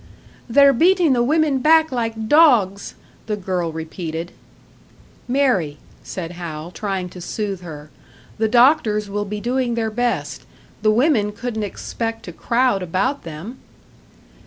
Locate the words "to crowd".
12.25-12.81